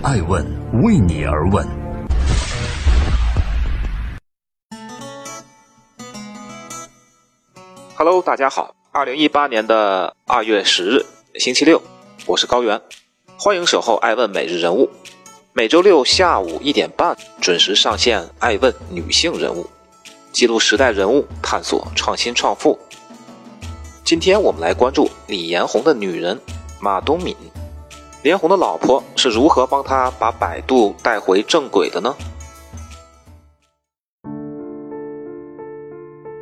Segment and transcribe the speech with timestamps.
[0.00, 0.46] 爱问
[0.84, 1.66] 为你而问。
[7.96, 11.06] Hello，大家好，二零一八年的二月十日，
[11.40, 11.82] 星期六，
[12.26, 12.80] 我是高原，
[13.36, 14.88] 欢迎守候爱问每日人物，
[15.52, 19.68] 每周六下午一点半准时上线爱问女性人物，
[20.30, 22.78] 记录时代人物，探索创新创富。
[24.04, 26.40] 今天我们来关注李彦宏的女人
[26.80, 27.36] 马东敏。
[28.20, 32.16] 连红的老婆是如何帮他把百度带回正轨的呢？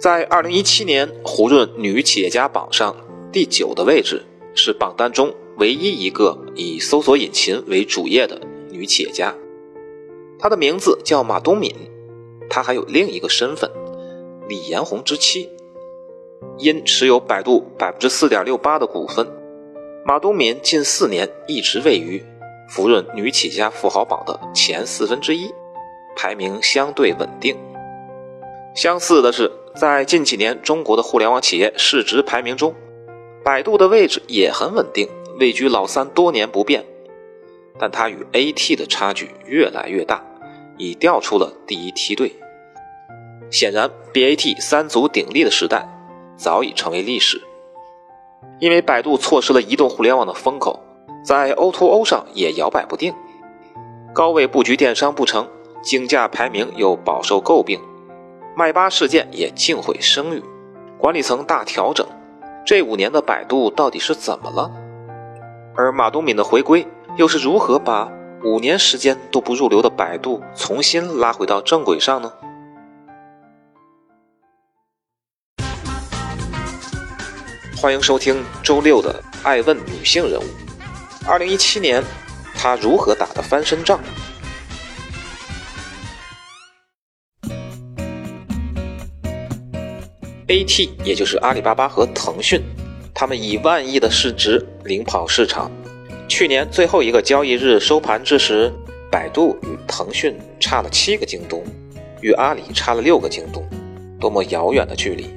[0.00, 2.96] 在二零一七年胡润女企业家榜上
[3.30, 9.34] 第九的位置，是榜单中唯一一个以搜索引擎为主业的女企业家。
[10.38, 11.74] 她的名字叫马东敏，
[12.48, 13.70] 她还有另一个身份——
[14.48, 15.50] 李彦宏之妻。
[16.56, 19.26] 因持有百度百分之四点六八的股份，
[20.08, 22.24] 马东敏近四年一直位于
[22.66, 25.52] 福润女企业家富豪榜的前四分之一，
[26.16, 27.54] 排名相对稳定。
[28.74, 32.74] 相似的是，在近几年中国的互联网企业市值排名中，
[33.44, 35.06] 百度的位置也很稳定，
[35.38, 36.86] 位居老三多年不变。
[37.78, 40.24] 但它与 AT 的差距越来越大，
[40.78, 42.34] 已掉出了第一梯队。
[43.50, 45.86] 显然，BAT 三足鼎立的时代。
[46.38, 47.42] 早已成为历史，
[48.60, 50.80] 因为百度错失了移动互联网的风口，
[51.24, 53.14] 在 O2O 上也摇摆不定，
[54.12, 55.46] 高位布局电商不成，
[55.82, 57.80] 竞价排名又饱受诟病，
[58.56, 60.42] 麦巴事件也尽毁声誉，
[60.98, 62.06] 管理层大调整，
[62.66, 64.70] 这五年的百度到底是怎么了？
[65.76, 66.86] 而马东敏的回归
[67.16, 68.10] 又是如何把
[68.44, 72.32] 五年时间都不入流的百度重新拉回到正轨上呢？
[77.80, 80.42] 欢迎收听周六的《爱问女性人物》。
[81.24, 82.02] 二零一七年，
[82.52, 84.00] 她如何打的翻身仗
[90.48, 92.60] ？AT，也就是阿里巴巴和腾讯，
[93.14, 95.70] 他们以万亿的市值领跑市场。
[96.26, 98.72] 去年最后一个交易日收盘之时，
[99.08, 101.62] 百度与腾讯差了七个京东，
[102.22, 103.64] 与阿里差了六个京东，
[104.18, 105.30] 多么遥远的距离！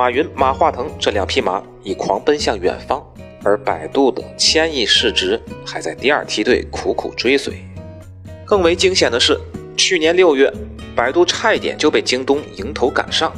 [0.00, 3.06] 马云、马化腾这两匹马已狂奔向远方，
[3.44, 7.52] 而百度的千亿市值还在第二梯队苦苦追随。
[8.46, 9.38] 更为惊险的是，
[9.76, 10.50] 去年六月，
[10.96, 13.30] 百度差一点就被京东迎头赶上，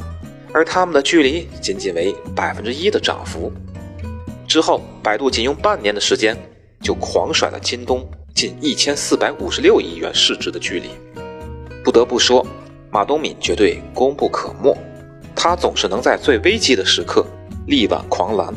[0.53, 3.51] 而他们的距离仅仅为百分之一的涨幅。
[4.47, 6.33] 之后，百度仅用半年的时间
[6.81, 10.87] 就狂甩了京东近一千四百五十六亿元市值的距离。
[11.83, 12.47] 不得不说，
[12.89, 14.73] 马东敏绝对功不可没。
[15.43, 17.25] 他总是能在最危机的时刻
[17.67, 18.47] 力挽狂澜。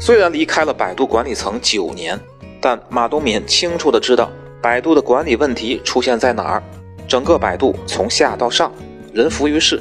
[0.00, 2.18] 虽然离开了百度管理层九年，
[2.60, 4.28] 但马东敏清楚的知道
[4.60, 6.62] 百度的管理问题出现在哪儿。
[7.06, 8.72] 整个百度从下到上，
[9.12, 9.80] 人浮于事。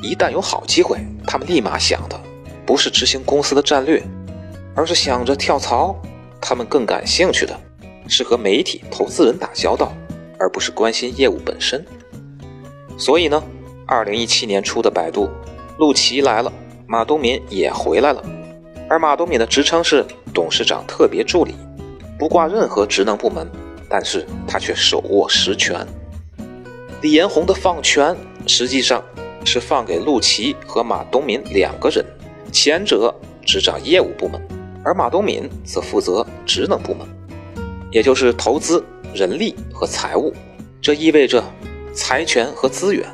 [0.00, 0.96] 一旦有好机会，
[1.26, 2.16] 他们立马想的
[2.64, 4.00] 不是执行公司的战略，
[4.76, 6.00] 而是想着跳槽。
[6.40, 7.60] 他们更感兴趣的
[8.06, 9.92] 是和媒体、投资人打交道，
[10.38, 11.84] 而不是关心业务本身。
[12.96, 13.42] 所以呢？
[13.92, 15.28] 二零一七年初的百度，
[15.76, 16.50] 陆琪来了，
[16.86, 18.24] 马东敏也回来了，
[18.88, 21.54] 而马东敏的职称是董事长特别助理，
[22.18, 23.46] 不挂任何职能部门，
[23.90, 25.86] 但是他却手握实权。
[27.02, 28.16] 李彦宏的放权
[28.46, 29.04] 实际上
[29.44, 32.02] 是放给陆琪和马东敏两个人，
[32.50, 33.14] 前者
[33.44, 34.40] 执掌业务部门，
[34.82, 37.06] 而马东敏则负责职能部门，
[37.90, 38.82] 也就是投资、
[39.12, 40.32] 人力和财务，
[40.80, 41.44] 这意味着
[41.92, 43.06] 财权和资源。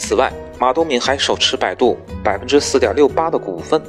[0.00, 3.80] 此外，马东敏还手持百度百分之四点六八的股份，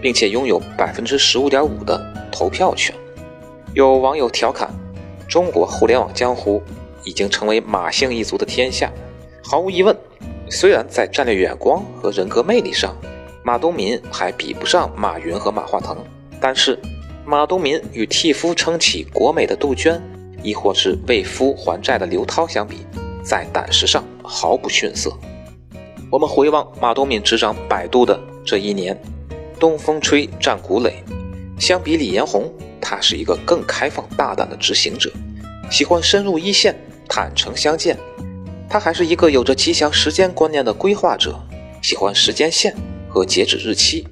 [0.00, 2.00] 并且拥有百分之十五点五的
[2.30, 2.94] 投票权。
[3.74, 4.70] 有网友调侃
[5.28, 6.62] ：“中国互联网江湖
[7.04, 8.90] 已经成为马姓一族的天下。”
[9.42, 9.94] 毫无疑问，
[10.48, 12.96] 虽然在战略眼光和人格魅力上，
[13.42, 15.96] 马东敏还比不上马云和马化腾，
[16.40, 16.78] 但是
[17.26, 20.00] 马东敏与替夫撑起国美的杜鹃，
[20.44, 22.86] 亦或是为夫还债的刘涛相比，
[23.22, 25.12] 在胆识上毫不逊色。
[26.10, 29.00] 我们回望马东敏执掌百度的这一年，
[29.60, 30.94] 东风吹，战鼓擂。
[31.56, 35.08] 相比李彦宏，他是一个更开放大胆的执行者，
[35.70, 36.74] 喜欢深入一线，
[37.08, 37.96] 坦诚相见。
[38.68, 41.40] 他还是一个有着极强时间观念的规划者，
[41.80, 42.74] 喜欢时间线
[43.08, 44.04] 和截止日期。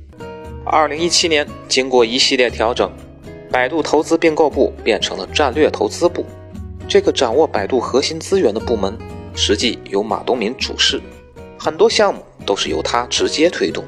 [0.65, 2.89] 二零一七年，经过一系列调整，
[3.51, 6.25] 百度投资并购部变成了战略投资部。
[6.87, 8.97] 这个掌握百度核心资源的部门，
[9.35, 11.01] 实际由马东敏主事。
[11.59, 13.85] 很多项目都是由他直接推动。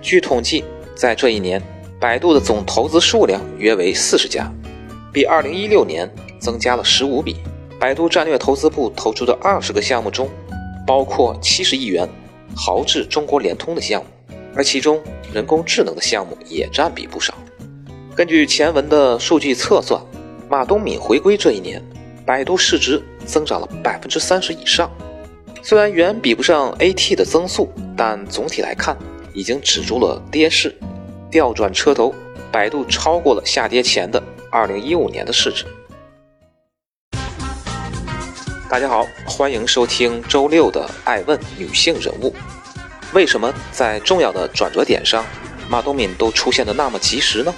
[0.00, 0.64] 据统计，
[0.96, 1.62] 在这一年，
[2.00, 4.50] 百度的总投资数量约为四十家，
[5.12, 7.36] 比2016年增加了15笔。
[7.78, 10.28] 百度战略投资部投出的20个项目中，
[10.86, 12.08] 包括70亿元
[12.54, 15.02] 豪掷中国联通的项目，而其中
[15.32, 17.34] 人工智能的项目也占比不少。
[18.14, 19.98] 根据前文的数据测算，
[20.48, 21.82] 马东敏回归这一年，
[22.26, 24.90] 百度市值增长了百分之三十以上。
[25.62, 28.96] 虽然远比不上 AT 的增速，但总体来看，
[29.34, 30.74] 已经止住了跌势，
[31.30, 32.14] 调转车头，
[32.50, 35.66] 百度超过了下跌前的二零一五年的市值。
[38.70, 42.30] 大家好，欢迎收听周六的《爱问女性人物》。
[43.12, 45.24] 为什么在重要的转折点上，
[45.68, 47.54] 马东敏都出现的那么及时呢？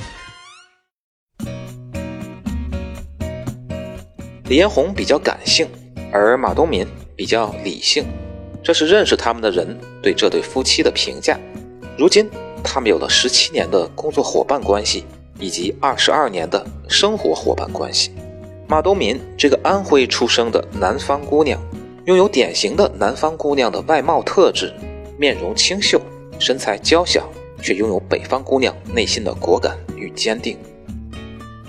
[4.46, 5.68] 李彦宏比较感性，
[6.10, 6.84] 而马东敏
[7.22, 8.04] 比较理性，
[8.64, 11.38] 这是认识他们的人对这对夫妻的评价。
[11.96, 12.28] 如今，
[12.64, 15.04] 他们有了十七年的工作伙伴关系，
[15.38, 18.10] 以及二十二年的生活伙伴关系。
[18.66, 21.60] 马东敏这个安徽出生的南方姑娘，
[22.06, 24.74] 拥有典型的南方姑娘的外貌特质，
[25.16, 26.00] 面容清秀，
[26.40, 27.30] 身材娇小，
[27.62, 30.58] 却拥有北方姑娘内心的果敢与坚定。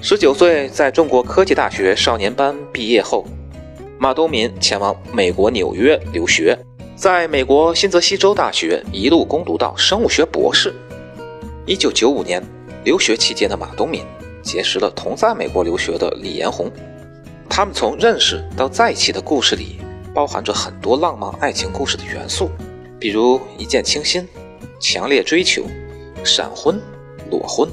[0.02, 3.24] 十九岁在中国科技大学少年班毕业后，
[4.04, 6.60] 马东敏前往美国纽约留学，
[6.94, 10.74] 在美国新泽西州大学一路攻读到生物学博士。
[11.66, 12.44] 一九九五年
[12.84, 14.04] 留学期间的马东敏
[14.42, 16.70] 结识了同在美国留学的李彦宏，
[17.50, 19.80] 他们从认识到在一起的故事里，
[20.14, 22.52] 包含着很多浪漫爱情故事的元素，
[23.00, 24.28] 比如一见倾心、
[24.82, 25.64] 强烈追求、
[26.26, 26.78] 闪婚、
[27.32, 27.70] 裸婚。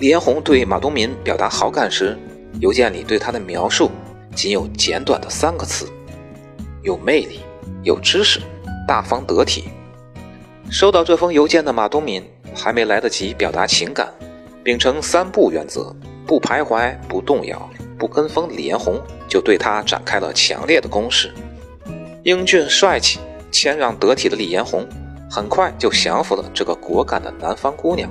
[0.00, 2.18] 李彦宏对马东敏表达好感时，
[2.58, 3.88] 邮件里对他的描述
[4.34, 5.86] 仅有简短的三个词：
[6.82, 7.40] 有魅力、
[7.82, 8.40] 有知识、
[8.88, 9.64] 大方得体。
[10.70, 12.24] 收到这封邮件的马东敏
[12.54, 14.10] 还没来得及表达情感，
[14.64, 15.94] 秉承三不原则：
[16.26, 17.68] 不徘徊、不动摇、
[17.98, 18.48] 不跟风。
[18.48, 21.32] 李彦宏就对他展开了强烈的攻势。
[22.22, 23.18] 英俊帅气、
[23.50, 24.86] 谦让得体的李彦宏，
[25.30, 28.10] 很快就降服了这个果敢的南方姑娘。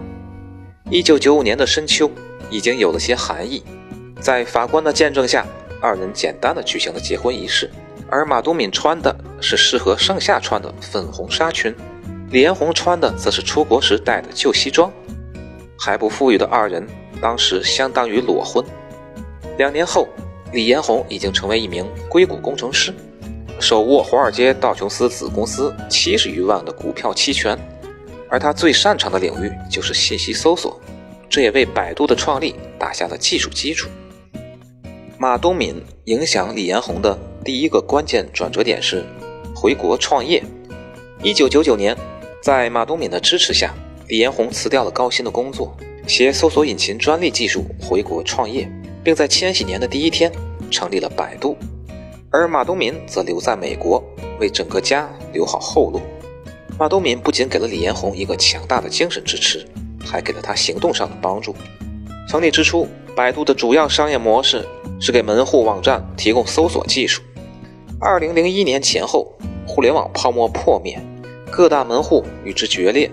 [0.89, 2.11] 一九九五年的深秋，
[2.49, 3.63] 已经有了些寒意。
[4.19, 5.47] 在法官的见证下，
[5.81, 7.69] 二人简单的举行了结婚仪式。
[8.09, 11.73] 而马东敏穿的是适合盛夏穿的粉红纱裙，
[12.29, 14.91] 李彦宏穿的则是出国时带的旧西装。
[15.79, 16.85] 还不富裕的二人，
[17.21, 18.63] 当时相当于裸婚。
[19.57, 20.07] 两年后，
[20.51, 22.93] 李彦宏已经成为一名硅谷工程师，
[23.59, 27.57] 手握华尔街道琼斯子公司七十余万的股票期权。
[28.29, 30.79] 而他最擅长的领域就是信息搜索，
[31.29, 33.89] 这也为百度的创立打下了技术基础。
[35.21, 37.15] 马东敏影响李彦宏的
[37.45, 39.05] 第一个关键转折点是
[39.55, 40.43] 回国创业。
[41.21, 41.95] 一九九九年，
[42.41, 43.71] 在马东敏的支持下，
[44.07, 45.77] 李彦宏辞掉了高薪的工作，
[46.07, 48.67] 携搜索引擎专利技术回国创业，
[49.03, 50.31] 并在千禧年的第一天
[50.71, 51.55] 成立了百度。
[52.31, 54.03] 而马东敏则留在美国，
[54.39, 56.01] 为整个家留好后路。
[56.79, 59.63] 马东敏不仅给了李彦宏一个强大的精神支持，
[60.03, 61.53] 还给了他行动上的帮助。
[62.27, 64.65] 成立之初，百度的主要商业模式
[64.99, 67.21] 是给门户网站提供搜索技术。
[67.99, 69.37] 二零零一年前后，
[69.67, 70.99] 互联网泡沫破灭，
[71.51, 73.11] 各大门户与之决裂，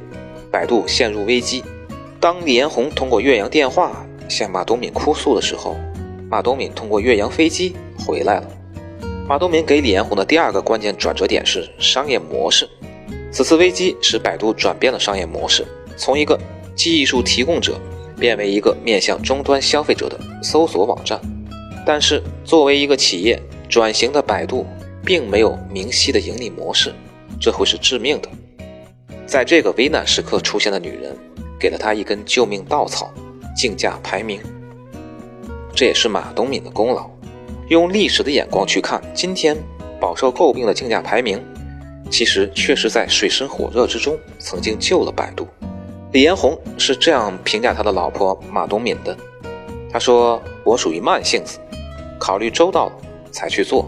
[0.52, 1.64] 百度陷入危机。
[2.20, 5.76] 当李彦宏通过岳阳电话向马东敏哭诉的时候，
[6.30, 8.48] 马东敏通过岳阳飞机回来了。
[9.28, 12.68] 马东敏给李彦宏的第二个关键转折点是商业模式。
[13.30, 16.38] 此次危机使百度转变了商业模式，从一个
[16.74, 17.78] 技术提供者
[18.18, 21.20] 变为一个面向终端消费者的搜索网站。
[21.86, 24.66] 但是，作为一个企业转型的百度，
[25.04, 26.92] 并没有明晰的盈利模式，
[27.40, 28.28] 这会是致命的。
[29.26, 31.16] 在这个危难时刻出现的女人，
[31.58, 33.10] 给了他一根救命稻草——
[33.56, 34.40] 竞价排名。
[35.74, 37.08] 这也是马东敏的功劳。
[37.68, 39.56] 用历史的眼光去看，今天
[40.00, 41.42] 饱受诟病的竞价排名。
[42.10, 45.46] 其实确实在水深火热之中，曾经救了百度。
[46.10, 49.16] 李彦宏是这样评价他的老婆马东敏的
[49.92, 51.58] ：“他说我属于慢性子，
[52.18, 52.90] 考虑周到
[53.30, 53.84] 才去做；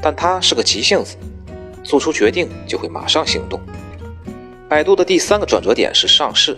[0.00, 1.16] 但他是个急性子，
[1.84, 3.60] 做出决定就会马上行动。”
[4.66, 6.56] 百度的第三个转折点是上市，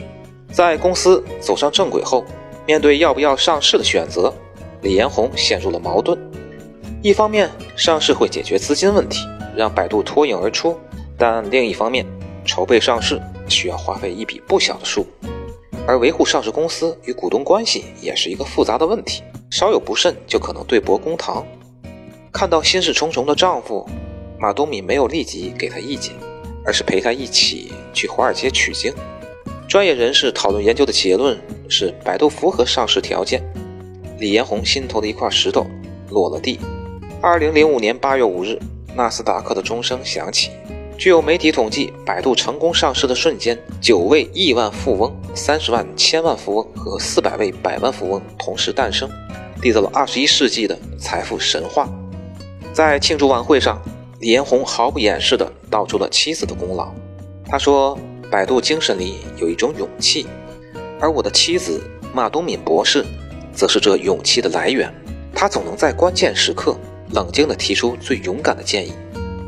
[0.52, 2.24] 在公司走上正轨后，
[2.64, 4.32] 面对要不要上市的选择，
[4.82, 6.16] 李彦宏陷入了矛盾。
[7.02, 9.18] 一方面，上市会解决资金问题。
[9.56, 10.76] 让百度脱颖而出，
[11.16, 12.04] 但另一方面，
[12.44, 15.06] 筹备上市需要花费一笔不小的数，
[15.86, 21.46] 而维护上市公司与股东关系也是一个复杂的问题，稍有不慎就可能对簿公堂。
[22.32, 23.88] 看到心事重重的丈夫，
[24.38, 26.12] 马东敏没有立即给他意见，
[26.64, 28.92] 而是陪他一起去华尔街取经。
[29.68, 33.42] 专业人士讨论研究的结论是，百度符合上市条件。
[34.18, 35.66] 李彦宏心头的一块石头
[36.10, 36.58] 落了地。
[37.20, 38.58] 二零零五年八月五日，
[38.94, 40.50] 纳斯达克的钟声响起。
[40.96, 49.10] 据有媒体统计，百度成功上市的瞬间，九位亿万富翁、三十万千万富翁和四百位百万富翁同时诞生，
[49.60, 51.88] 缔造了二十一世纪的财富神话。
[52.72, 53.82] 在庆祝晚会上，
[54.20, 56.92] 李彦宏毫不掩饰地道出了妻子的功劳。
[57.46, 57.98] 他说
[58.30, 60.26] ：“百度精神里有一种勇气，
[61.00, 61.82] 而我的妻子
[62.12, 63.04] 马东敏博士，
[63.52, 64.92] 则是这勇气的来源。
[65.34, 66.76] 他总能在关键时刻。”
[67.12, 68.92] 冷静地提出最勇敢的建议。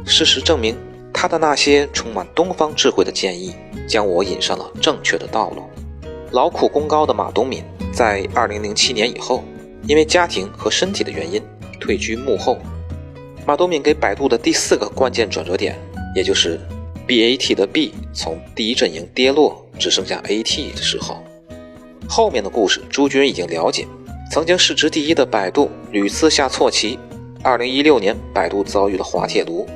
[0.04, 0.76] 事实证明，
[1.18, 3.54] 他的那些充满东方智慧的建议，
[3.88, 5.62] 将我引上了正确的道路。
[6.32, 9.42] 劳苦功高的马东敏，在2007年以后，
[9.88, 11.42] 因为家庭和身体的原因，
[11.80, 12.58] 退居幕后。
[13.46, 15.78] 马东敏给百度的第四个关键转折点，
[16.14, 16.60] 也就是
[17.08, 21.24] BAT 的 B 从第一阵营跌落，只剩下 AT 的时候。
[22.06, 23.86] 后面的故事，朱军已经了解。
[24.30, 26.98] 曾经市值第一的百度，屡次下错棋。
[27.42, 29.66] 二零一六年，百度遭遇了滑铁卢，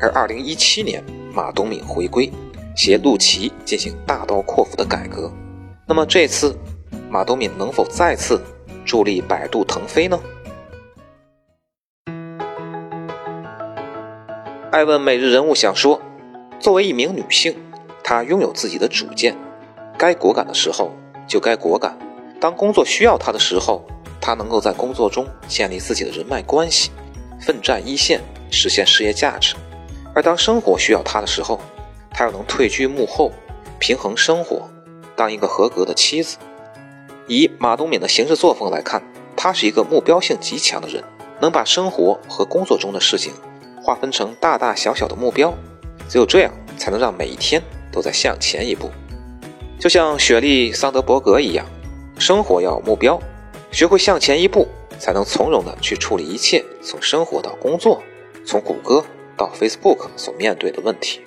[0.00, 1.02] 而二零一七年，
[1.32, 2.30] 马东敏回归，
[2.76, 5.32] 携陆琪进行大刀阔斧的改革。
[5.86, 6.56] 那么这次，
[7.10, 8.42] 马东敏能否再次
[8.84, 10.20] 助力百度腾飞呢？
[14.70, 16.00] 艾问每日人物想说：
[16.60, 17.56] 作为一名女性，
[18.04, 19.36] 她拥有自己的主见，
[19.98, 20.92] 该果敢的时候
[21.26, 21.98] 就该果敢。
[22.40, 23.84] 当工作需要她的时候。
[24.20, 26.90] 她能够在工作中建立自己的人脉关系，
[27.40, 29.54] 奋战一线，实现事业价值；
[30.18, 31.60] 而当生活需要他的时候，
[32.10, 33.30] 他又能退居幕后，
[33.78, 34.68] 平衡生活，
[35.14, 36.38] 当一个合格的妻子。
[37.28, 39.00] 以马东敏的行事作风来看，
[39.36, 41.04] 他是一个目标性极强的人，
[41.38, 43.32] 能把生活和工作中的事情
[43.80, 45.54] 划分成大大小小的目标，
[46.08, 48.90] 只有这样，才能让每一天都在向前一步。
[49.78, 51.64] 就像雪莉·桑德伯格一样，
[52.18, 53.16] 生活要有目标。
[53.70, 54.66] 学会向前一步，
[54.98, 58.02] 才能从容的去处理一切从生活到工作，
[58.44, 59.04] 从谷歌
[59.38, 61.20] 到 Facebook 所面对的问题。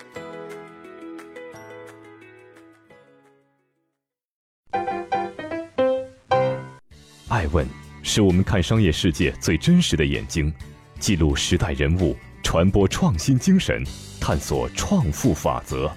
[7.29, 7.65] 爱问
[8.03, 10.53] 是我们看商业世界最真实的眼睛，
[10.99, 13.81] 记录时代人物，传播创新精神，
[14.19, 15.89] 探索创富法则。